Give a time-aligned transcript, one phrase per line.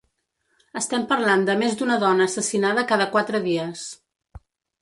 [0.79, 3.85] Estem parlant de més d’una dona assassinada cada quatre dies.